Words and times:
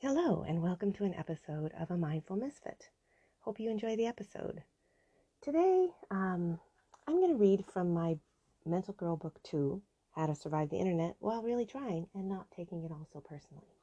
Hello, 0.00 0.44
and 0.46 0.62
welcome 0.62 0.92
to 0.92 1.02
an 1.02 1.14
episode 1.14 1.72
of 1.76 1.90
A 1.90 1.96
Mindful 1.96 2.36
Misfit. 2.36 2.88
Hope 3.40 3.58
you 3.58 3.68
enjoy 3.68 3.96
the 3.96 4.06
episode. 4.06 4.62
Today, 5.42 5.88
um, 6.12 6.60
I'm 7.08 7.16
going 7.16 7.32
to 7.32 7.36
read 7.36 7.64
from 7.66 7.92
my 7.94 8.16
Mental 8.64 8.94
Girl 8.94 9.16
Book 9.16 9.40
2 9.42 9.82
How 10.14 10.26
to 10.26 10.36
Survive 10.36 10.70
the 10.70 10.78
Internet 10.78 11.16
While 11.18 11.42
Really 11.42 11.66
Trying 11.66 12.06
and 12.14 12.28
Not 12.28 12.48
Taking 12.52 12.84
It 12.84 12.92
All 12.92 13.08
So 13.12 13.18
Personally. 13.18 13.74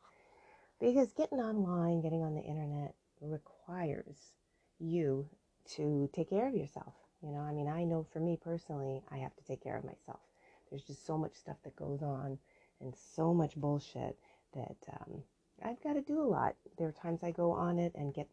Because 0.79 1.11
getting 1.11 1.39
online, 1.39 1.99
getting 1.99 2.23
on 2.23 2.33
the 2.33 2.43
internet 2.43 2.95
requires 3.19 4.31
you 4.79 5.27
to 5.71 6.09
take 6.13 6.29
care 6.29 6.47
of 6.47 6.55
yourself. 6.55 6.93
You 7.21 7.33
know, 7.33 7.41
I 7.41 7.51
mean, 7.51 7.67
I 7.67 7.83
know 7.83 8.07
for 8.13 8.21
me 8.21 8.37
personally, 8.41 9.03
I 9.11 9.17
have 9.17 9.35
to 9.35 9.43
take 9.43 9.61
care 9.61 9.75
of 9.75 9.83
myself. 9.83 10.21
There's 10.69 10.85
just 10.85 11.05
so 11.05 11.17
much 11.17 11.33
stuff 11.33 11.57
that 11.65 11.75
goes 11.75 12.01
on 12.01 12.37
and 12.79 12.95
so 12.95 13.33
much 13.33 13.57
bullshit 13.57 14.17
that 14.53 14.77
um, 14.93 15.21
I've 15.63 15.81
got 15.83 15.93
to 15.93 16.01
do 16.01 16.21
a 16.21 16.27
lot. 16.27 16.55
There 16.77 16.87
are 16.87 16.91
times 16.91 17.23
I 17.23 17.31
go 17.31 17.51
on 17.51 17.79
it 17.79 17.93
and 17.95 18.13
get 18.13 18.27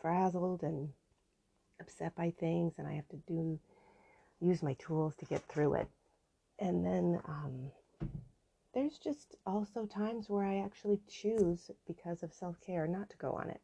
frazzled 0.00 0.62
and 0.62 0.90
upset 1.80 2.14
by 2.14 2.32
things, 2.38 2.74
and 2.78 2.86
I 2.86 2.92
have 2.94 3.08
to 3.08 3.16
do 3.26 3.58
use 4.40 4.62
my 4.62 4.74
tools 4.74 5.14
to 5.16 5.26
get 5.26 5.42
through 5.48 5.74
it. 5.74 5.88
And 6.58 6.84
then 6.84 7.20
um, 7.26 7.70
there's 8.74 8.98
just 8.98 9.36
also 9.46 9.86
times 9.86 10.28
where 10.28 10.44
I 10.44 10.58
actually 10.58 11.00
choose, 11.08 11.70
because 11.86 12.22
of 12.22 12.32
self 12.32 12.60
care, 12.60 12.86
not 12.86 13.10
to 13.10 13.16
go 13.16 13.32
on 13.32 13.50
it. 13.50 13.60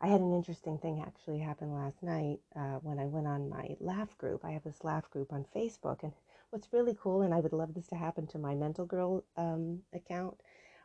I 0.00 0.08
had 0.08 0.20
an 0.20 0.34
interesting 0.34 0.78
thing 0.78 1.02
actually 1.06 1.38
happen 1.38 1.72
last 1.72 2.02
night 2.02 2.40
uh, 2.56 2.78
when 2.82 2.98
I 2.98 3.04
went 3.06 3.28
on 3.28 3.48
my 3.48 3.76
laugh 3.80 4.18
group. 4.18 4.44
I 4.44 4.50
have 4.50 4.64
this 4.64 4.82
laugh 4.82 5.08
group 5.10 5.32
on 5.32 5.46
Facebook, 5.54 6.02
and 6.02 6.12
what's 6.50 6.72
really 6.72 6.96
cool, 7.00 7.22
and 7.22 7.32
I 7.32 7.40
would 7.40 7.52
love 7.52 7.74
this 7.74 7.86
to 7.88 7.96
happen 7.96 8.26
to 8.28 8.38
my 8.38 8.54
Mental 8.54 8.84
Girl 8.84 9.24
um, 9.36 9.80
account, 9.94 10.40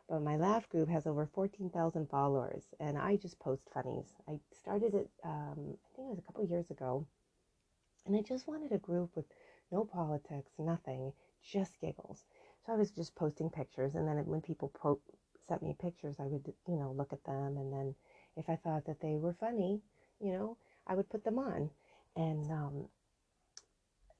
but 0.08 0.22
my 0.22 0.36
laugh 0.36 0.68
group 0.68 0.88
has 0.88 1.06
over 1.06 1.26
14,000 1.26 2.08
followers, 2.08 2.64
and 2.80 2.96
I 2.96 3.16
just 3.16 3.38
post 3.38 3.68
funnies. 3.72 4.14
I 4.26 4.40
started 4.58 4.94
it, 4.94 5.10
um, 5.24 5.76
I 5.92 5.96
think 5.96 6.06
it 6.06 6.10
was 6.10 6.18
a 6.18 6.22
couple 6.22 6.44
years 6.46 6.70
ago, 6.70 7.06
and 8.06 8.16
I 8.16 8.22
just 8.22 8.48
wanted 8.48 8.72
a 8.72 8.78
group 8.78 9.10
with 9.14 9.26
no 9.70 9.84
politics, 9.84 10.50
nothing, 10.58 11.12
just 11.42 11.78
giggles. 11.80 12.24
So 12.64 12.72
I 12.72 12.76
was 12.76 12.90
just 12.90 13.14
posting 13.14 13.50
pictures, 13.50 13.94
and 13.94 14.08
then 14.08 14.24
when 14.26 14.40
people 14.40 14.70
po- 14.74 15.00
sent 15.46 15.62
me 15.62 15.76
pictures, 15.78 16.16
I 16.18 16.24
would, 16.26 16.52
you 16.66 16.76
know, 16.76 16.92
look 16.92 17.12
at 17.12 17.24
them, 17.24 17.58
and 17.58 17.72
then 17.72 17.94
if 18.36 18.48
I 18.48 18.56
thought 18.56 18.86
that 18.86 19.00
they 19.00 19.16
were 19.16 19.34
funny, 19.34 19.82
you 20.20 20.32
know, 20.32 20.56
I 20.86 20.94
would 20.94 21.10
put 21.10 21.24
them 21.24 21.38
on. 21.38 21.70
And 22.16 22.50
um, 22.50 22.88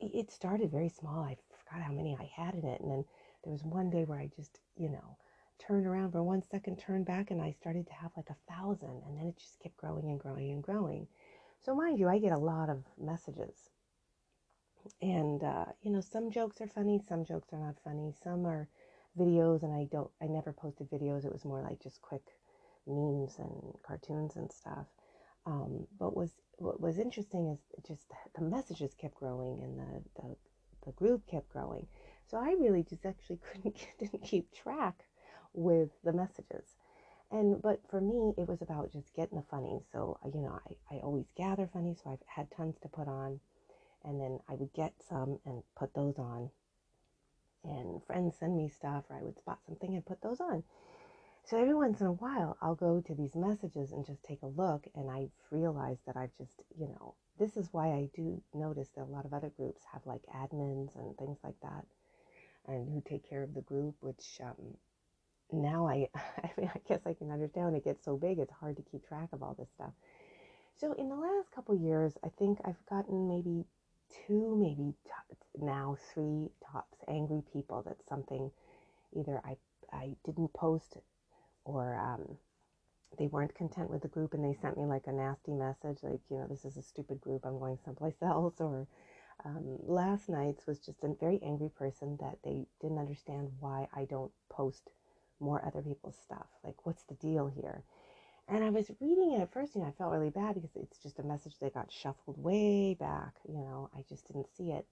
it 0.01 0.31
started 0.31 0.71
very 0.71 0.89
small. 0.89 1.25
I 1.25 1.37
forgot 1.65 1.83
how 1.83 1.93
many 1.93 2.17
I 2.19 2.31
had 2.41 2.55
in 2.55 2.65
it, 2.65 2.81
and 2.81 2.91
then 2.91 3.05
there 3.43 3.53
was 3.53 3.65
one 3.65 3.91
day 3.91 4.05
where 4.05 4.19
I 4.19 4.29
just, 4.37 4.61
you 4.77 4.89
know, 4.91 5.17
turned 5.59 5.87
around 5.87 6.13
for 6.13 6.23
one 6.23 6.43
second, 6.43 6.79
turned 6.79 7.07
back, 7.07 7.31
and 7.31 7.41
I 7.41 7.53
started 7.53 7.87
to 7.87 7.93
have 7.95 8.11
like 8.17 8.31
a 8.31 8.53
thousand, 8.53 9.03
and 9.07 9.19
then 9.19 9.27
it 9.27 9.37
just 9.37 9.61
kept 9.61 9.77
growing 9.77 10.11
and 10.11 10.19
growing 10.21 10.51
and 10.51 10.63
growing. 10.63 11.07
So, 11.65 11.75
mind 11.75 11.99
you, 11.99 12.09
I 12.09 12.19
get 12.19 12.33
a 12.33 12.39
lot 12.39 12.71
of 12.71 12.85
messages. 12.99 13.71
And, 15.03 15.43
uh, 15.43 15.67
you 15.83 15.91
know, 15.91 16.01
some 16.01 16.31
jokes 16.31 16.61
are 16.61 16.69
funny, 16.69 17.01
some 17.09 17.25
jokes 17.25 17.53
are 17.53 17.59
not 17.59 17.77
funny, 17.85 18.15
some 18.23 18.47
are 18.47 18.69
videos, 19.19 19.63
and 19.63 19.73
I 19.73 19.89
don't, 19.91 20.11
I 20.23 20.27
never 20.27 20.53
posted 20.53 20.91
videos. 20.91 21.25
It 21.25 21.33
was 21.33 21.45
more 21.45 21.61
like 21.63 21.83
just 21.83 22.01
quick 22.01 22.23
memes 22.87 23.39
and 23.39 23.75
cartoons 23.87 24.37
and 24.37 24.51
stuff. 24.51 24.87
Um, 25.47 25.87
but 25.99 26.17
was 26.17 26.33
what 26.57 26.81
was 26.81 26.99
interesting 26.99 27.49
is 27.49 27.59
just 27.87 28.07
the 28.35 28.43
messages 28.43 28.95
kept 28.95 29.15
growing 29.15 29.63
and 29.63 29.79
the, 29.79 30.03
the, 30.21 30.37
the 30.87 30.93
group 30.93 31.27
kept 31.27 31.49
growing. 31.49 31.87
So 32.27 32.39
I 32.39 32.55
really 32.59 32.83
just 32.83 33.07
actually 33.07 33.41
couldn't 33.53 33.77
didn't 33.99 34.23
keep 34.23 34.53
track 34.53 35.05
with 35.53 35.91
the 36.05 36.13
messages. 36.13 36.77
And 37.31 37.61
but 37.61 37.81
for 37.91 38.01
me, 38.01 38.33
it 38.39 38.49
was 38.49 38.63
about 38.63 38.93
just 38.93 39.15
getting 39.15 39.37
the 39.37 39.45
funnies. 39.51 39.83
So 39.93 40.19
you 40.33 40.41
know, 40.41 40.59
I, 40.67 40.97
I 40.97 41.01
always 41.01 41.27
gather 41.37 41.67
funnies, 41.67 42.01
so 42.03 42.11
I've 42.11 42.27
had 42.27 42.51
tons 42.51 42.77
to 42.83 42.89
put 42.89 43.09
on, 43.09 43.41
and 44.05 44.21
then 44.21 44.39
I 44.49 44.55
would 44.55 44.73
get 44.73 44.95
some 45.09 45.39
and 45.45 45.63
put 45.77 45.93
those 45.95 46.19
on. 46.19 46.51
And 47.65 48.03
friends 48.05 48.37
send 48.39 48.57
me 48.57 48.69
stuff, 48.69 49.05
or 49.11 49.17
I 49.17 49.23
would 49.23 49.37
spot 49.37 49.59
something 49.67 49.95
and 49.95 50.07
put 50.07 50.23
those 50.23 50.41
on. 50.41 50.63
So 51.45 51.59
every 51.59 51.75
once 51.75 52.01
in 52.01 52.07
a 52.07 52.13
while, 52.13 52.57
I'll 52.61 52.75
go 52.75 53.01
to 53.01 53.15
these 53.15 53.35
messages 53.35 53.93
and 53.93 54.05
just 54.05 54.23
take 54.23 54.43
a 54.43 54.47
look, 54.47 54.87
and 54.95 55.11
I 55.11 55.29
realize 55.51 55.99
that 56.07 56.17
I've 56.17 56.35
just, 56.37 56.63
you 56.79 56.89
know, 56.89 57.15
this 57.39 57.57
is 57.57 57.69
why 57.73 57.89
I 57.89 58.11
do 58.15 58.43
notice 58.55 58.89
that 58.91 59.03
a 59.03 59.05
lot 59.05 59.25
of 59.25 59.33
other 59.33 59.51
groups 59.57 59.83
have 59.93 60.03
like 60.07 60.23
admins 60.35 60.95
and 60.95 61.17
things 61.17 61.39
like 61.43 61.59
that, 61.63 61.85
and 62.67 62.89
who 62.89 63.01
take 63.01 63.29
care 63.29 63.43
of 63.43 63.55
the 63.55 63.63
group, 63.63 63.97
which 64.01 64.41
um, 64.43 64.77
now 65.53 65.87
I, 65.89 66.09
I 66.43 66.51
mean, 66.59 66.71
I 66.75 66.79
guess 66.89 67.01
I 67.07 67.15
can 67.15 67.31
understand 67.31 67.77
it 67.77 67.85
gets 67.85 68.05
so 68.05 68.17
big, 68.17 68.39
it's 68.39 68.53
hard 68.53 68.77
to 68.77 68.83
keep 68.83 69.07
track 69.07 69.29
of 69.33 69.43
all 69.43 69.55
this 69.59 69.71
stuff. 69.75 69.93
So 70.77 70.93
in 70.93 71.09
the 71.09 71.17
last 71.17 71.51
couple 71.53 71.75
years, 71.75 72.17
I 72.25 72.29
think 72.39 72.59
I've 72.65 72.85
gotten 72.89 73.29
maybe 73.29 73.65
two, 74.27 74.57
maybe 74.57 74.95
t- 75.05 75.37
now 75.65 75.97
three 76.15 76.51
tops 76.73 76.99
angry 77.09 77.43
people 77.53 77.83
that 77.83 77.97
something 78.09 78.51
either 79.15 79.41
I 79.45 79.57
I 79.93 80.17
didn't 80.25 80.53
post 80.53 80.99
or 81.65 81.97
um, 81.97 82.37
they 83.19 83.27
weren't 83.27 83.55
content 83.55 83.91
with 83.91 84.03
the 84.03 84.09
group 84.09 84.35
and 84.35 84.45
they 84.45 84.59
sent 84.61 84.77
me 84.77 84.85
like 84.85 85.07
a 85.07 85.13
nasty 85.13 85.53
message 85.53 85.99
like 86.03 86.21
you 86.31 86.37
know 86.39 86.47
this 86.47 86.65
is 86.65 86.77
a 86.77 86.83
stupid 86.83 87.21
group 87.21 87.45
I'm 87.45 87.59
going 87.59 87.79
someplace 87.85 88.17
else 88.23 88.61
or 88.61 88.87
um, 89.45 89.79
last 89.83 90.29
night's 90.29 90.67
was 90.67 90.79
just 90.81 91.05
a 91.05 91.15
very 91.21 91.41
angry 91.43 91.71
person 91.71 92.19
that 92.21 92.39
they 92.45 92.67
didn't 92.81 92.99
understand 92.99 93.51
why 93.61 93.89
I 93.95 94.05
don't 94.05 94.33
post 94.51 94.91
more 95.41 95.65
other 95.65 95.83
people's 95.83 96.17
stuff. 96.23 96.47
Like, 96.65 96.87
what's 96.87 97.05
the 97.05 97.15
deal 97.15 97.49
here? 97.49 97.83
And 98.49 98.65
I 98.65 98.71
was 98.71 98.91
reading 99.01 99.33
it 99.33 99.43
at 99.43 99.53
first, 99.53 99.75
you 99.75 99.83
know, 99.83 99.89
I 99.89 99.93
felt 99.93 100.13
really 100.13 100.31
bad 100.31 100.55
because 100.55 100.75
it's 100.75 100.99
just 101.03 101.19
a 101.19 101.23
message 101.23 101.59
that 101.61 101.75
got 101.75 101.93
shuffled 101.93 102.43
way 102.43 102.95
back. 102.95 103.35
You 103.47 103.59
know, 103.59 103.91
I 103.95 104.03
just 104.09 104.27
didn't 104.27 104.49
see 104.57 104.71
it. 104.71 104.87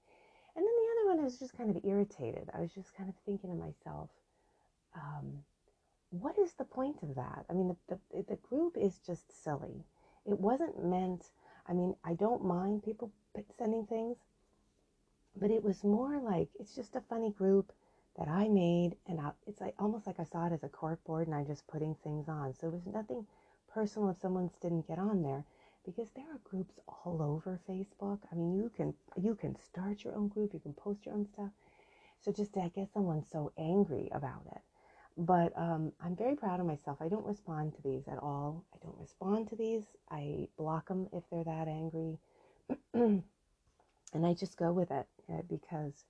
And 0.54 0.64
then 0.64 0.64
the 0.64 0.88
other 0.92 1.10
one, 1.10 1.20
I 1.20 1.24
was 1.24 1.38
just 1.38 1.56
kind 1.56 1.74
of 1.74 1.84
irritated. 1.84 2.50
I 2.54 2.60
was 2.60 2.72
just 2.72 2.94
kind 2.94 3.08
of 3.08 3.14
thinking 3.24 3.50
to 3.50 3.56
myself, 3.56 4.10
um, 4.94 5.38
what 6.10 6.38
is 6.38 6.52
the 6.54 6.64
point 6.64 6.96
of 7.02 7.14
that? 7.14 7.46
I 7.48 7.54
mean, 7.54 7.74
the, 7.88 7.98
the, 8.12 8.22
the 8.28 8.36
group 8.36 8.76
is 8.76 8.98
just 9.06 9.42
silly. 9.42 9.84
It 10.26 10.38
wasn't 10.38 10.84
meant, 10.84 11.24
I 11.68 11.72
mean, 11.72 11.94
I 12.04 12.14
don't 12.14 12.44
mind 12.44 12.84
people 12.84 13.10
sending 13.58 13.86
things, 13.86 14.16
but 15.36 15.50
it 15.50 15.62
was 15.62 15.84
more 15.84 16.18
like 16.18 16.48
it's 16.58 16.74
just 16.74 16.96
a 16.96 17.02
funny 17.08 17.30
group 17.30 17.72
that 18.18 18.28
I 18.28 18.48
made, 18.48 18.96
and 19.06 19.20
I, 19.20 19.30
it's 19.46 19.60
like 19.60 19.74
almost 19.78 20.06
like 20.06 20.20
I 20.20 20.24
saw 20.24 20.46
it 20.46 20.52
as 20.52 20.62
a 20.64 20.68
corkboard, 20.68 21.26
and 21.26 21.34
I'm 21.34 21.46
just 21.46 21.66
putting 21.66 21.94
things 22.02 22.28
on. 22.28 22.54
So 22.54 22.68
it 22.68 22.72
was 22.72 22.86
nothing 22.86 23.26
personal 23.72 24.10
if 24.10 24.18
someone 24.20 24.50
didn't 24.60 24.88
get 24.88 24.98
on 24.98 25.22
there, 25.22 25.44
because 25.84 26.10
there 26.16 26.24
are 26.32 26.40
groups 26.44 26.78
all 26.88 27.22
over 27.22 27.60
Facebook. 27.68 28.20
I 28.32 28.34
mean, 28.34 28.54
you 28.54 28.70
can 28.74 28.94
you 29.16 29.34
can 29.34 29.56
start 29.56 30.04
your 30.04 30.14
own 30.16 30.28
group, 30.28 30.54
you 30.54 30.60
can 30.60 30.72
post 30.74 31.06
your 31.06 31.14
own 31.14 31.26
stuff. 31.26 31.50
So 32.20 32.32
just 32.32 32.54
to 32.54 32.70
get 32.74 32.92
someone 32.92 33.22
so 33.24 33.52
angry 33.58 34.08
about 34.12 34.42
it. 34.50 34.60
But 35.18 35.52
um, 35.56 35.92
I'm 36.00 36.16
very 36.16 36.36
proud 36.36 36.60
of 36.60 36.66
myself. 36.66 36.98
I 37.00 37.08
don't 37.08 37.26
respond 37.26 37.74
to 37.74 37.82
these 37.82 38.06
at 38.08 38.18
all. 38.18 38.64
I 38.74 38.78
don't 38.82 38.98
respond 38.98 39.48
to 39.48 39.56
these. 39.56 39.84
I 40.10 40.48
block 40.58 40.88
them 40.88 41.08
if 41.12 41.22
they're 41.30 41.44
that 41.44 41.68
angry, 41.68 42.18
and 42.94 43.22
I 44.14 44.34
just 44.34 44.56
go 44.58 44.72
with 44.72 44.90
it 44.90 45.06
uh, 45.32 45.42
because 45.48 46.04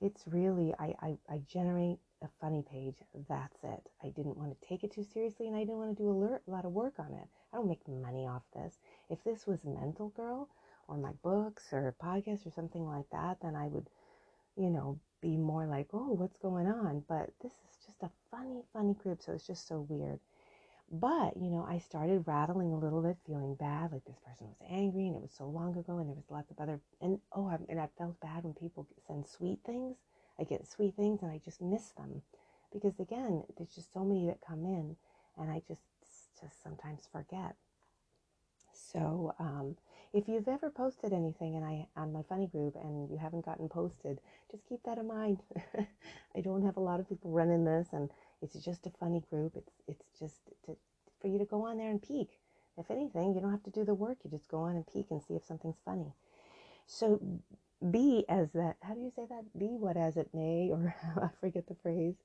it's 0.00 0.22
really 0.26 0.74
I, 0.78 0.94
I, 1.00 1.18
I 1.28 1.40
generate 1.50 1.98
a 2.22 2.28
funny 2.40 2.62
page. 2.70 2.96
That's 3.28 3.58
it. 3.62 3.88
I 4.02 4.08
didn't 4.10 4.36
want 4.36 4.58
to 4.58 4.68
take 4.68 4.84
it 4.84 4.92
too 4.92 5.04
seriously 5.04 5.46
and 5.48 5.56
i 5.56 5.60
didn't 5.60 5.78
want 5.78 5.96
to 5.96 6.02
do 6.02 6.10
a 6.10 6.50
lot 6.50 6.64
of 6.64 6.72
work 6.72 6.94
on 6.98 7.12
it. 7.12 7.28
I 7.52 7.56
don't 7.56 7.68
make 7.68 7.86
money 7.88 8.26
off 8.26 8.42
this. 8.54 8.78
If 9.10 9.22
this 9.24 9.46
was 9.46 9.64
mental 9.64 10.10
girl 10.10 10.48
or 10.88 10.96
my 10.96 11.12
books 11.22 11.72
or 11.72 11.94
podcast 12.02 12.46
or 12.46 12.50
something 12.50 12.86
like 12.86 13.08
that 13.10 13.38
then 13.42 13.56
i 13.56 13.66
would 13.66 13.88
you 14.56 14.70
know 14.70 14.98
be 15.20 15.36
more 15.36 15.66
like 15.66 15.88
oh 15.92 16.12
what's 16.12 16.36
going 16.38 16.66
on? 16.66 17.04
But 17.08 17.30
this 17.42 17.52
is 17.52 17.86
just 17.86 18.02
a 18.02 18.10
funny 18.30 18.62
funny 18.72 18.94
group 18.94 19.22
so 19.22 19.32
it's 19.32 19.46
just 19.46 19.66
so 19.68 19.86
weird 19.88 20.20
but, 20.90 21.36
you 21.36 21.50
know, 21.50 21.66
I 21.68 21.78
started 21.78 22.26
rattling 22.26 22.72
a 22.72 22.78
little 22.78 23.02
bit, 23.02 23.16
feeling 23.26 23.54
bad, 23.56 23.92
like 23.92 24.04
this 24.04 24.20
person 24.24 24.46
was 24.46 24.56
angry 24.70 25.06
and 25.08 25.16
it 25.16 25.22
was 25.22 25.32
so 25.36 25.46
long 25.46 25.76
ago 25.76 25.98
and 25.98 26.08
there 26.08 26.14
was 26.14 26.30
lots 26.30 26.50
of 26.50 26.60
other, 26.60 26.80
and 27.00 27.18
oh, 27.32 27.48
I, 27.48 27.58
and 27.68 27.80
I 27.80 27.88
felt 27.98 28.20
bad 28.20 28.44
when 28.44 28.54
people 28.54 28.86
send 29.06 29.26
sweet 29.26 29.58
things. 29.66 29.96
I 30.38 30.44
get 30.44 30.66
sweet 30.66 30.94
things 30.94 31.22
and 31.22 31.30
I 31.30 31.40
just 31.44 31.60
miss 31.60 31.88
them 31.90 32.22
because 32.72 33.00
again, 33.00 33.42
there's 33.56 33.74
just 33.74 33.92
so 33.92 34.04
many 34.04 34.26
that 34.26 34.40
come 34.46 34.64
in 34.64 34.96
and 35.36 35.50
I 35.50 35.62
just, 35.66 35.82
just 36.40 36.62
sometimes 36.62 37.08
forget. 37.10 37.56
So, 38.72 39.34
um, 39.38 39.76
if 40.12 40.28
you've 40.28 40.48
ever 40.48 40.70
posted 40.70 41.12
anything 41.12 41.56
and 41.56 41.64
I 41.64 41.88
on 41.96 42.12
my 42.12 42.22
funny 42.28 42.46
group 42.46 42.76
and 42.76 43.10
you 43.10 43.18
haven't 43.18 43.44
gotten 43.44 43.68
posted, 43.68 44.20
just 44.50 44.66
keep 44.68 44.82
that 44.84 44.98
in 44.98 45.08
mind. 45.08 45.40
I 46.36 46.40
don't 46.40 46.64
have 46.64 46.76
a 46.76 46.80
lot 46.80 47.00
of 47.00 47.08
people 47.08 47.30
running 47.30 47.64
this 47.64 47.88
and 47.92 48.10
it's 48.42 48.54
just 48.64 48.86
a 48.86 48.90
funny 48.90 49.22
group. 49.30 49.52
It's 49.56 49.72
it's 49.88 50.04
just 50.18 50.36
to, 50.66 50.76
for 51.20 51.28
you 51.28 51.38
to 51.38 51.44
go 51.44 51.66
on 51.66 51.78
there 51.78 51.90
and 51.90 52.02
peek. 52.02 52.30
If 52.78 52.90
anything, 52.90 53.34
you 53.34 53.40
don't 53.40 53.50
have 53.50 53.62
to 53.64 53.70
do 53.70 53.84
the 53.84 53.94
work. 53.94 54.18
You 54.24 54.30
just 54.30 54.48
go 54.48 54.58
on 54.62 54.76
and 54.76 54.86
peek 54.86 55.06
and 55.10 55.22
see 55.22 55.34
if 55.34 55.44
something's 55.44 55.80
funny. 55.84 56.12
So 56.86 57.20
be 57.90 58.24
as 58.28 58.52
that. 58.52 58.76
How 58.82 58.94
do 58.94 59.00
you 59.00 59.10
say 59.14 59.26
that? 59.28 59.58
Be 59.58 59.76
what 59.78 59.96
as 59.96 60.16
it 60.16 60.28
may, 60.34 60.70
or 60.70 60.94
I 61.22 61.28
forget 61.40 61.66
the 61.66 61.74
phrase. 61.74 62.16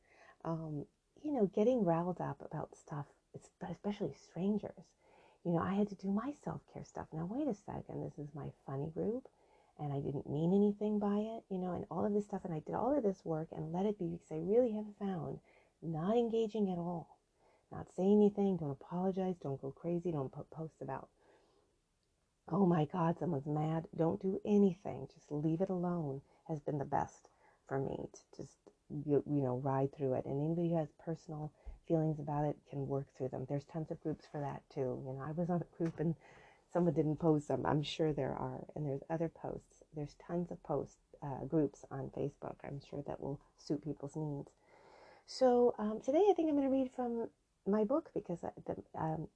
Um, 0.44 0.86
you 1.24 1.32
know, 1.34 1.46
getting 1.54 1.84
riled 1.86 2.20
up 2.20 2.42
about 2.44 2.76
stuff 2.76 3.06
especially 3.70 4.14
strangers. 4.14 4.86
You 5.44 5.54
know, 5.54 5.60
I 5.60 5.74
had 5.74 5.90
to 5.90 5.96
do 5.96 6.10
my 6.12 6.34
self 6.44 6.62
care 6.74 6.84
stuff. 6.84 7.08
Now, 7.14 7.28
wait 7.30 7.48
a 7.48 7.56
second, 7.56 8.04
this 8.04 8.18
is 8.20 8.36
my 8.36 8.48
funny 8.66 8.90
group, 8.94 9.28
and 9.80 9.92
I 9.92 10.00
didn't 10.00 10.30
mean 10.30 10.54
anything 10.54 11.00
by 11.00 11.18
it, 11.18 11.44
you 11.50 11.58
know, 11.58 11.74
and 11.74 11.86
all 11.90 12.06
of 12.06 12.14
this 12.14 12.26
stuff. 12.26 12.42
And 12.46 12.54
I 12.54 12.60
did 12.60 12.76
all 12.76 12.96
of 12.96 13.04
this 13.04 13.26
work 13.26 13.48
and 13.52 13.72
let 13.74 13.86
it 13.86 13.98
be 13.98 14.08
because 14.08 14.32
I 14.32 14.36
really 14.38 14.72
have 14.74 14.86
found 15.00 15.40
not 15.82 16.16
engaging 16.16 16.72
at 16.72 16.78
all, 16.78 17.18
not 17.72 17.88
say 17.96 18.04
anything, 18.04 18.58
don't 18.58 18.72
apologize, 18.72 19.36
don't 19.42 19.62
go 19.62 19.72
crazy, 19.72 20.12
don't 20.12 20.32
put 20.32 20.50
posts 20.52 20.82
about, 20.82 21.10
oh 22.50 22.66
my 22.66 22.86
God, 22.86 23.18
someone's 23.20 23.48
mad. 23.48 23.88
Don't 23.98 24.22
do 24.22 24.40
anything, 24.46 25.08
just 25.14 25.32
leave 25.32 25.62
it 25.62 25.70
alone 25.70 26.22
has 26.48 26.60
been 26.60 26.78
the 26.78 26.86
best 26.86 27.30
for 27.68 27.80
me 27.80 28.10
to 28.14 28.42
just, 28.42 28.58
you, 29.06 29.24
you 29.26 29.42
know, 29.42 29.58
ride 29.64 29.96
through 29.96 30.14
it. 30.16 30.26
And 30.26 30.44
anybody 30.44 30.70
who 30.70 30.78
has 30.78 30.90
personal 31.04 31.52
feelings 31.88 32.20
about 32.20 32.46
it 32.46 32.58
can 32.70 32.88
work 32.88 33.08
through 33.18 33.30
them. 33.30 33.46
There's 33.48 33.64
tons 33.66 33.92
of 33.92 34.02
groups 34.02 34.26
for 34.32 34.40
that 34.42 34.62
too. 34.74 35.02
You 35.06 35.14
know, 35.14 35.24
I 35.26 35.32
was 35.32 35.50
on 35.50 35.62
a 35.62 35.78
group 35.78 36.00
and 36.00 36.16
someone 36.74 36.94
didn't 36.94 37.18
post 37.18 37.48
them. 37.48 37.66
I'm 37.66 37.84
sure 37.84 38.14
there 38.14 38.34
are. 38.34 38.66
And 38.76 38.86
there's 38.86 39.04
other 39.10 39.30
posts. 39.30 39.84
There's 39.96 40.16
tons 40.26 40.52
of 40.52 40.62
posts, 40.64 41.16
uh, 41.24 41.46
groups 41.48 41.86
on 41.92 42.12
Facebook. 42.18 42.56
I'm 42.64 42.82
sure 42.90 43.04
that 43.08 43.22
will 43.22 43.40
suit 43.58 43.84
people's 43.84 44.16
needs. 44.16 44.52
So 45.26 45.74
um, 45.80 46.00
today 46.04 46.26
I 46.30 46.34
think 46.34 46.50
I'm 46.50 46.56
going 46.56 46.70
to 46.70 46.74
read 46.76 46.92
from 46.96 47.30
my 47.68 47.84
book 47.84 48.10
because 48.14 48.44
I, 48.44 48.50
the, 48.66 48.76
um, 49.00 49.28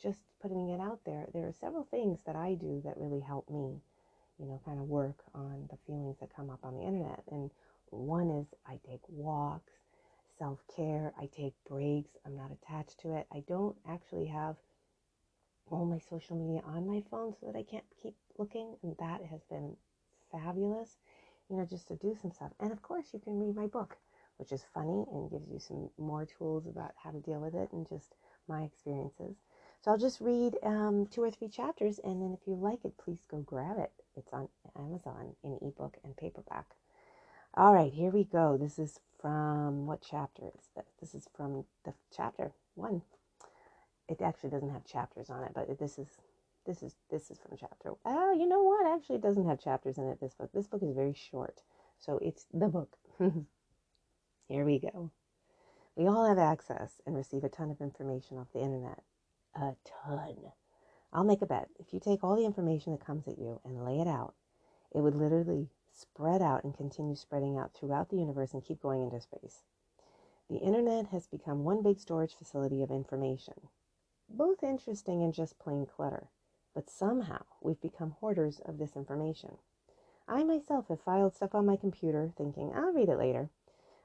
just 0.00 0.20
putting 0.40 0.68
it 0.70 0.80
out 0.80 1.00
there, 1.04 1.26
there 1.32 1.46
are 1.48 1.52
several 1.52 1.84
things 1.84 2.20
that 2.26 2.36
I 2.36 2.54
do 2.54 2.80
that 2.84 2.96
really 2.96 3.20
help 3.20 3.48
me, 3.50 3.80
you 4.38 4.46
know, 4.46 4.60
kind 4.64 4.78
of 4.78 4.88
work 4.88 5.24
on 5.34 5.66
the 5.70 5.78
feelings 5.86 6.16
that 6.20 6.34
come 6.34 6.50
up 6.50 6.60
on 6.64 6.74
the 6.74 6.82
internet. 6.82 7.22
And 7.30 7.50
one 7.90 8.30
is 8.30 8.46
I 8.66 8.78
take 8.88 9.00
walks, 9.08 9.72
self 10.38 10.60
care, 10.74 11.12
I 11.18 11.26
take 11.26 11.54
breaks, 11.68 12.12
I'm 12.26 12.36
not 12.36 12.50
attached 12.52 13.00
to 13.00 13.14
it. 13.14 13.26
I 13.32 13.42
don't 13.48 13.76
actually 13.88 14.26
have 14.26 14.56
all 15.70 15.84
my 15.84 15.98
social 15.98 16.36
media 16.36 16.62
on 16.66 16.86
my 16.86 17.02
phone 17.10 17.34
so 17.40 17.46
that 17.46 17.56
I 17.56 17.62
can't 17.62 17.84
keep 18.02 18.14
looking. 18.38 18.76
And 18.82 18.96
that 18.98 19.22
has 19.30 19.40
been 19.50 19.76
fabulous, 20.30 20.98
you 21.48 21.56
know, 21.56 21.64
just 21.64 21.88
to 21.88 21.96
do 21.96 22.16
some 22.20 22.32
stuff. 22.32 22.52
And 22.60 22.72
of 22.72 22.82
course, 22.82 23.08
you 23.12 23.18
can 23.20 23.38
read 23.38 23.54
my 23.56 23.66
book 23.66 23.96
which 24.38 24.52
is 24.52 24.64
funny 24.72 25.04
and 25.12 25.30
gives 25.30 25.48
you 25.50 25.58
some 25.58 25.90
more 25.98 26.24
tools 26.24 26.66
about 26.66 26.92
how 27.02 27.10
to 27.10 27.20
deal 27.20 27.40
with 27.40 27.54
it 27.54 27.70
and 27.72 27.88
just 27.88 28.14
my 28.48 28.62
experiences. 28.62 29.36
So 29.80 29.90
I'll 29.90 29.98
just 29.98 30.20
read 30.20 30.56
um, 30.62 31.06
two 31.10 31.22
or 31.22 31.30
three 31.30 31.48
chapters, 31.48 32.00
and 32.02 32.20
then 32.20 32.36
if 32.40 32.46
you 32.46 32.54
like 32.54 32.84
it, 32.84 32.98
please 32.98 33.20
go 33.30 33.38
grab 33.38 33.78
it. 33.78 33.92
It's 34.16 34.32
on 34.32 34.48
Amazon 34.76 35.34
in 35.44 35.58
ebook 35.62 35.98
and 36.02 36.16
paperback. 36.16 36.66
All 37.54 37.72
right, 37.72 37.92
here 37.92 38.10
we 38.10 38.24
go. 38.24 38.56
This 38.56 38.78
is 38.78 39.00
from 39.20 39.86
what 39.86 40.00
chapter 40.00 40.46
is 40.46 40.68
this? 40.76 40.86
This 41.00 41.14
is 41.14 41.28
from 41.36 41.64
the 41.84 41.92
chapter 42.14 42.52
one. 42.74 43.02
It 44.08 44.20
actually 44.20 44.50
doesn't 44.50 44.70
have 44.70 44.84
chapters 44.84 45.30
on 45.30 45.44
it, 45.44 45.52
but 45.54 45.78
this 45.78 45.98
is 45.98 46.08
this 46.66 46.82
is 46.82 46.94
this 47.10 47.30
is 47.30 47.38
from 47.38 47.56
chapter. 47.58 47.92
Oh, 48.04 48.32
you 48.32 48.46
know 48.46 48.62
what? 48.62 48.86
Actually, 48.86 49.16
it 49.16 49.22
doesn't 49.22 49.48
have 49.48 49.60
chapters 49.60 49.98
in 49.98 50.08
it. 50.08 50.20
This 50.20 50.34
book. 50.34 50.50
This 50.52 50.66
book 50.66 50.82
is 50.82 50.94
very 50.94 51.14
short, 51.14 51.62
so 51.98 52.18
it's 52.22 52.46
the 52.52 52.68
book. 52.68 52.96
Here 54.48 54.64
we 54.64 54.78
go. 54.78 55.10
We 55.94 56.06
all 56.06 56.26
have 56.26 56.38
access 56.38 57.02
and 57.04 57.14
receive 57.14 57.44
a 57.44 57.50
ton 57.50 57.70
of 57.70 57.82
information 57.82 58.38
off 58.38 58.52
the 58.54 58.62
internet. 58.62 59.02
A 59.54 59.74
ton. 59.84 60.36
I'll 61.12 61.24
make 61.24 61.42
a 61.42 61.46
bet. 61.46 61.68
If 61.78 61.92
you 61.92 62.00
take 62.00 62.24
all 62.24 62.34
the 62.34 62.46
information 62.46 62.92
that 62.92 63.04
comes 63.04 63.28
at 63.28 63.38
you 63.38 63.60
and 63.62 63.84
lay 63.84 64.00
it 64.00 64.08
out, 64.08 64.32
it 64.90 65.00
would 65.00 65.14
literally 65.14 65.68
spread 65.92 66.40
out 66.40 66.64
and 66.64 66.74
continue 66.74 67.14
spreading 67.14 67.58
out 67.58 67.74
throughout 67.74 68.08
the 68.08 68.16
universe 68.16 68.54
and 68.54 68.64
keep 68.64 68.80
going 68.80 69.02
into 69.02 69.20
space. 69.20 69.64
The 70.48 70.58
internet 70.58 71.08
has 71.08 71.26
become 71.26 71.64
one 71.64 71.82
big 71.82 72.00
storage 72.00 72.34
facility 72.34 72.82
of 72.82 72.90
information, 72.90 73.68
both 74.30 74.62
interesting 74.62 75.22
and 75.22 75.34
just 75.34 75.58
plain 75.58 75.84
clutter. 75.84 76.28
But 76.74 76.88
somehow 76.88 77.44
we've 77.60 77.80
become 77.80 78.12
hoarders 78.20 78.60
of 78.60 78.78
this 78.78 78.96
information. 78.96 79.58
I 80.26 80.44
myself 80.44 80.88
have 80.88 81.02
filed 81.02 81.34
stuff 81.34 81.54
on 81.54 81.66
my 81.66 81.76
computer 81.76 82.32
thinking, 82.34 82.72
I'll 82.74 82.92
read 82.92 83.10
it 83.10 83.18
later. 83.18 83.50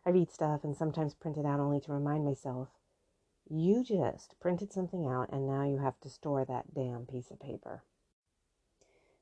I 0.05 0.09
read 0.09 0.31
stuff 0.31 0.63
and 0.63 0.75
sometimes 0.75 1.13
print 1.13 1.37
it 1.37 1.45
out 1.45 1.59
only 1.59 1.79
to 1.81 1.93
remind 1.93 2.25
myself, 2.25 2.67
you 3.49 3.83
just 3.83 4.39
printed 4.39 4.73
something 4.73 5.07
out 5.07 5.29
and 5.31 5.47
now 5.47 5.63
you 5.63 5.77
have 5.77 5.99
to 6.01 6.09
store 6.09 6.43
that 6.45 6.73
damn 6.73 7.05
piece 7.05 7.31
of 7.31 7.39
paper. 7.39 7.83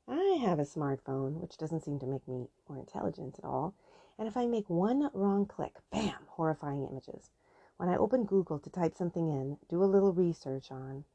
I 0.07 0.39
have 0.41 0.59
a 0.59 0.63
smartphone, 0.63 1.39
which 1.39 1.57
doesn't 1.57 1.83
seem 1.83 1.99
to 1.99 2.07
make 2.07 2.27
me 2.27 2.47
more 2.67 2.79
intelligent 2.79 3.37
at 3.37 3.45
all. 3.45 3.75
And 4.17 4.27
if 4.27 4.35
I 4.35 4.45
make 4.47 4.69
one 4.69 5.09
wrong 5.13 5.45
click, 5.45 5.75
bam, 5.91 6.25
horrifying 6.27 6.87
images. 6.89 7.29
When 7.77 7.87
I 7.87 7.97
open 7.97 8.25
Google 8.25 8.59
to 8.59 8.69
type 8.69 8.95
something 8.95 9.29
in, 9.29 9.57
do 9.69 9.83
a 9.83 9.85
little 9.85 10.13
research 10.13 10.71
on, 10.71 11.05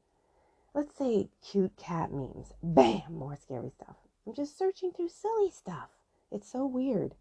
let's 0.73 0.95
say, 0.97 1.29
cute 1.41 1.75
cat 1.77 2.11
memes, 2.11 2.53
bam, 2.63 3.13
more 3.13 3.35
scary 3.35 3.69
stuff. 3.69 3.97
I'm 4.25 4.33
just 4.33 4.57
searching 4.57 4.91
through 4.91 5.09
silly 5.09 5.51
stuff. 5.51 5.89
It's 6.31 6.51
so 6.51 6.65
weird. 6.65 7.15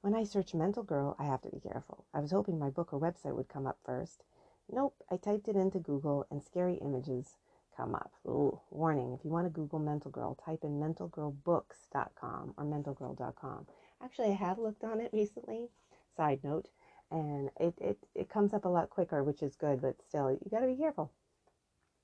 When 0.00 0.14
I 0.14 0.22
search 0.22 0.54
mental 0.54 0.84
girl, 0.84 1.16
I 1.18 1.24
have 1.24 1.42
to 1.42 1.50
be 1.50 1.58
careful. 1.58 2.04
I 2.14 2.20
was 2.20 2.30
hoping 2.30 2.56
my 2.56 2.70
book 2.70 2.92
or 2.92 3.00
website 3.00 3.34
would 3.34 3.48
come 3.48 3.66
up 3.66 3.80
first. 3.84 4.22
Nope, 4.70 4.94
I 5.10 5.16
typed 5.16 5.48
it 5.48 5.56
into 5.56 5.80
Google 5.80 6.24
and 6.30 6.40
scary 6.40 6.74
images 6.74 7.34
come 7.76 7.96
up. 7.96 8.12
Ooh, 8.24 8.60
warning, 8.70 9.12
if 9.12 9.24
you 9.24 9.30
want 9.30 9.46
to 9.46 9.50
Google 9.50 9.80
mental 9.80 10.12
girl, 10.12 10.36
type 10.36 10.62
in 10.62 10.78
mentalgirlbooks.com 10.78 12.54
or 12.56 12.64
mentalgirl.com. 12.64 13.66
Actually, 14.00 14.28
I 14.28 14.34
have 14.34 14.60
looked 14.60 14.84
on 14.84 15.00
it 15.00 15.10
recently, 15.12 15.68
side 16.16 16.44
note, 16.44 16.68
and 17.10 17.50
it, 17.58 17.74
it, 17.80 17.98
it 18.14 18.28
comes 18.28 18.54
up 18.54 18.66
a 18.66 18.68
lot 18.68 18.90
quicker, 18.90 19.24
which 19.24 19.42
is 19.42 19.56
good, 19.56 19.82
but 19.82 20.00
still, 20.06 20.30
you 20.30 20.48
got 20.48 20.60
to 20.60 20.68
be 20.68 20.76
careful. 20.76 21.10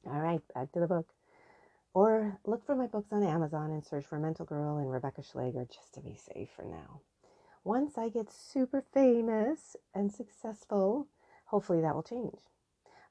All 0.05 0.21
right, 0.21 0.43
back 0.53 0.73
to 0.73 0.81
the 0.81 0.89
book. 0.89 1.09
Or 1.95 2.41
look 2.45 2.67
for 2.67 2.75
my 2.75 2.89
books 2.89 3.13
on 3.13 3.23
Amazon 3.23 3.71
and 3.71 3.85
search 3.85 4.05
for 4.05 4.19
Mental 4.19 4.45
Girl 4.45 4.79
and 4.79 4.91
Rebecca 4.91 5.23
Schlager 5.23 5.65
just 5.65 5.95
to 5.95 6.01
be 6.01 6.17
safe 6.17 6.49
for 6.57 6.65
now 6.65 7.01
once 7.65 7.97
I 7.97 8.11
get 8.11 8.31
super 8.31 8.83
famous 8.93 9.75
and 9.95 10.13
successful, 10.13 11.09
hopefully 11.47 11.81
that 11.81 11.95
will 11.95 12.03
change. 12.03 12.39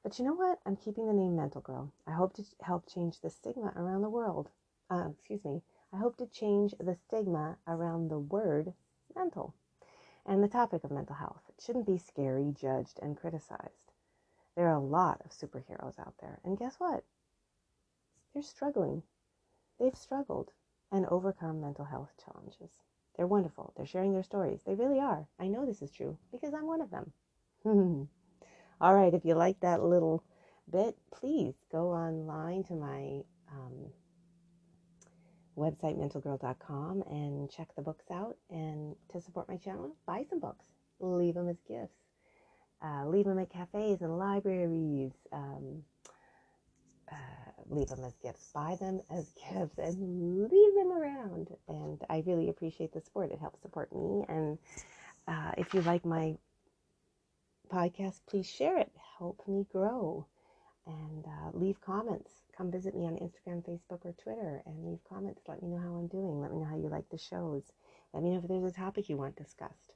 But 0.04 0.18
you 0.18 0.24
know 0.24 0.34
what? 0.34 0.60
I'm 0.64 0.76
keeping 0.76 1.06
the 1.06 1.12
name 1.12 1.34
Mental 1.34 1.60
Girl. 1.60 1.92
I 2.06 2.12
hope 2.12 2.34
to 2.34 2.44
help 2.62 2.86
change 2.86 3.20
the 3.20 3.30
stigma 3.30 3.72
around 3.74 4.02
the 4.02 4.10
world. 4.10 4.50
Uh, 4.88 5.08
excuse 5.10 5.44
me. 5.44 5.62
I 5.92 5.96
hope 5.96 6.16
to 6.18 6.26
change 6.26 6.74
the 6.78 6.94
stigma 6.94 7.58
around 7.66 8.08
the 8.08 8.18
word 8.18 8.74
mental 9.16 9.54
and 10.24 10.42
the 10.42 10.48
topic 10.48 10.84
of 10.84 10.90
mental 10.90 11.16
health. 11.16 11.42
It 11.48 11.60
shouldn't 11.60 11.86
be 11.86 11.98
scary, 11.98 12.52
judged, 12.52 12.98
and 13.02 13.16
criticized. 13.16 13.92
There 14.54 14.68
are 14.68 14.76
a 14.76 14.80
lot 14.80 15.20
of 15.24 15.32
superheroes 15.32 15.98
out 15.98 16.14
there. 16.20 16.38
And 16.44 16.56
guess 16.56 16.76
what? 16.78 17.04
They're 18.32 18.42
struggling. 18.42 19.02
They've 19.80 19.96
struggled 19.96 20.52
and 20.92 21.06
overcome 21.06 21.60
mental 21.60 21.86
health 21.86 22.12
challenges. 22.24 22.70
They're 23.16 23.26
wonderful. 23.26 23.72
They're 23.76 23.86
sharing 23.86 24.12
their 24.12 24.22
stories. 24.22 24.60
They 24.66 24.74
really 24.74 24.98
are. 24.98 25.26
I 25.38 25.46
know 25.46 25.64
this 25.64 25.82
is 25.82 25.90
true 25.90 26.18
because 26.32 26.52
I'm 26.52 26.66
one 26.66 26.80
of 26.80 26.90
them. 26.90 27.12
All 28.80 28.94
right. 28.94 29.14
If 29.14 29.24
you 29.24 29.34
like 29.34 29.60
that 29.60 29.82
little 29.82 30.24
bit, 30.70 30.96
please 31.12 31.54
go 31.70 31.90
online 31.92 32.64
to 32.64 32.74
my 32.74 33.22
um, 33.52 33.90
website, 35.56 35.96
mentalgirl.com, 35.96 37.02
and 37.08 37.50
check 37.50 37.68
the 37.76 37.82
books 37.82 38.06
out. 38.10 38.36
And 38.50 38.96
to 39.10 39.20
support 39.20 39.48
my 39.48 39.56
channel, 39.56 39.94
buy 40.06 40.24
some 40.28 40.40
books. 40.40 40.64
Leave 41.00 41.34
them 41.34 41.48
as 41.48 41.56
gifts. 41.68 41.98
Uh, 42.82 43.06
leave 43.06 43.24
them 43.24 43.38
at 43.38 43.50
cafes 43.50 44.02
and 44.02 44.18
libraries. 44.18 45.12
Um, 45.32 45.82
uh, 47.10 47.43
leave 47.68 47.88
them 47.88 48.04
as 48.04 48.14
gifts, 48.22 48.50
buy 48.54 48.76
them 48.80 49.00
as 49.10 49.30
gifts, 49.52 49.78
and 49.78 50.48
leave 50.50 50.74
them 50.74 50.92
around. 50.92 51.48
And 51.68 52.00
I 52.08 52.22
really 52.26 52.48
appreciate 52.48 52.92
the 52.92 53.00
support. 53.00 53.32
It 53.32 53.40
helps 53.40 53.62
support 53.62 53.94
me. 53.94 54.24
And 54.28 54.58
uh, 55.26 55.52
if 55.56 55.74
you 55.74 55.82
like 55.82 56.04
my 56.04 56.36
podcast, 57.72 58.20
please 58.26 58.48
share 58.48 58.78
it. 58.78 58.92
Help 59.18 59.42
me 59.46 59.66
grow. 59.70 60.26
And 60.86 61.24
uh, 61.24 61.50
leave 61.54 61.80
comments. 61.80 62.30
Come 62.56 62.70
visit 62.70 62.94
me 62.94 63.06
on 63.06 63.14
Instagram, 63.14 63.64
Facebook, 63.64 64.04
or 64.04 64.14
Twitter 64.22 64.62
and 64.66 64.84
leave 64.84 64.98
comments. 65.08 65.42
Let 65.48 65.62
me 65.62 65.70
know 65.70 65.78
how 65.78 65.94
I'm 65.94 66.08
doing. 66.08 66.40
Let 66.40 66.52
me 66.52 66.58
know 66.58 66.66
how 66.66 66.76
you 66.76 66.88
like 66.88 67.08
the 67.10 67.18
shows. 67.18 67.72
Let 68.12 68.22
me 68.22 68.30
know 68.30 68.38
if 68.38 68.48
there's 68.48 68.70
a 68.70 68.76
topic 68.76 69.08
you 69.08 69.16
want 69.16 69.36
discussed. 69.36 69.94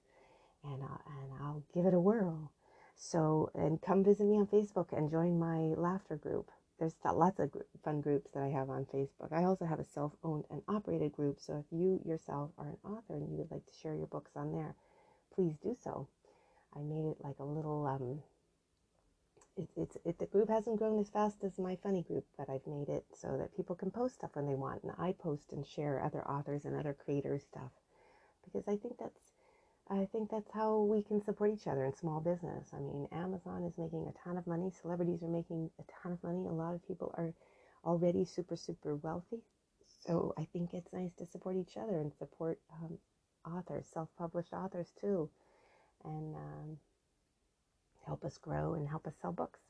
And, 0.64 0.82
uh, 0.82 0.98
and 1.20 1.32
I'll 1.40 1.62
give 1.74 1.84
it 1.84 1.94
a 1.94 2.00
whirl. 2.00 2.52
So, 2.96 3.50
and 3.54 3.80
come 3.80 4.02
visit 4.02 4.26
me 4.26 4.38
on 4.38 4.46
Facebook 4.46 4.96
and 4.96 5.10
join 5.10 5.38
my 5.38 5.74
laughter 5.80 6.16
group 6.16 6.50
there's 6.78 6.94
lots 7.04 7.40
of 7.40 7.50
fun 7.84 8.00
groups 8.00 8.30
that 8.32 8.42
I 8.42 8.48
have 8.48 8.70
on 8.70 8.86
Facebook. 8.86 9.32
I 9.32 9.44
also 9.44 9.64
have 9.66 9.80
a 9.80 9.84
self 9.84 10.12
owned 10.22 10.44
and 10.50 10.62
operated 10.68 11.12
group. 11.12 11.38
So 11.40 11.58
if 11.58 11.66
you 11.70 12.00
yourself 12.04 12.50
are 12.58 12.68
an 12.70 12.78
author 12.84 13.14
and 13.14 13.30
you 13.30 13.36
would 13.38 13.50
like 13.50 13.66
to 13.66 13.74
share 13.74 13.94
your 13.94 14.06
books 14.06 14.32
on 14.36 14.52
there, 14.52 14.74
please 15.34 15.56
do 15.62 15.74
so. 15.82 16.08
I 16.76 16.80
made 16.82 17.06
it 17.10 17.18
like 17.24 17.38
a 17.40 17.44
little, 17.44 17.86
um, 17.86 18.22
it, 19.56 19.68
it's, 19.76 19.96
it, 20.04 20.18
the 20.18 20.26
group 20.26 20.48
hasn't 20.48 20.78
grown 20.78 20.98
as 21.00 21.10
fast 21.10 21.44
as 21.44 21.58
my 21.58 21.76
funny 21.82 22.02
group, 22.02 22.24
but 22.36 22.48
I've 22.50 22.66
made 22.66 22.88
it 22.88 23.04
so 23.14 23.36
that 23.38 23.56
people 23.56 23.74
can 23.74 23.90
post 23.90 24.16
stuff 24.16 24.30
when 24.34 24.46
they 24.46 24.54
want. 24.54 24.82
And 24.84 24.92
I 24.98 25.12
post 25.12 25.52
and 25.52 25.66
share 25.66 26.02
other 26.04 26.22
authors 26.28 26.64
and 26.64 26.76
other 26.76 26.94
creators' 26.94 27.44
stuff 27.44 27.72
because 28.44 28.68
I 28.68 28.76
think 28.76 28.98
that's 28.98 29.27
I 29.90 30.06
think 30.12 30.30
that's 30.30 30.50
how 30.52 30.80
we 30.80 31.02
can 31.02 31.22
support 31.22 31.50
each 31.52 31.66
other 31.66 31.84
in 31.84 31.94
small 31.94 32.20
business. 32.20 32.70
I 32.74 32.80
mean, 32.80 33.08
Amazon 33.12 33.64
is 33.64 33.78
making 33.78 34.06
a 34.08 34.24
ton 34.24 34.36
of 34.38 34.46
money. 34.46 34.70
Celebrities 34.70 35.22
are 35.22 35.28
making 35.28 35.70
a 35.78 35.84
ton 36.02 36.12
of 36.12 36.22
money. 36.22 36.46
A 36.46 36.52
lot 36.52 36.74
of 36.74 36.86
people 36.86 37.14
are 37.16 37.32
already 37.84 38.24
super, 38.24 38.56
super 38.56 38.96
wealthy. 38.96 39.40
So 40.06 40.34
I 40.38 40.46
think 40.52 40.74
it's 40.74 40.92
nice 40.92 41.14
to 41.18 41.26
support 41.26 41.56
each 41.56 41.76
other 41.76 42.00
and 42.00 42.12
support 42.18 42.58
um, 42.72 42.98
authors, 43.46 43.86
self 43.92 44.08
published 44.18 44.52
authors 44.52 44.92
too, 45.00 45.30
and 46.04 46.34
um, 46.36 46.78
help 48.06 48.24
us 48.24 48.38
grow 48.38 48.74
and 48.74 48.88
help 48.88 49.06
us 49.06 49.14
sell 49.22 49.32
books. 49.32 49.60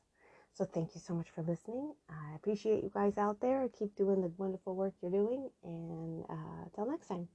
So 0.53 0.65
thank 0.65 0.95
you 0.95 1.01
so 1.01 1.13
much 1.13 1.29
for 1.29 1.43
listening. 1.43 1.93
I 2.09 2.35
appreciate 2.35 2.83
you 2.83 2.91
guys 2.93 3.17
out 3.17 3.39
there. 3.41 3.69
Keep 3.77 3.95
doing 3.95 4.21
the 4.21 4.31
wonderful 4.37 4.75
work 4.75 4.93
you're 5.01 5.11
doing. 5.11 5.49
And 5.63 6.25
uh, 6.29 6.63
until 6.65 6.91
next 6.91 7.07
time. 7.07 7.29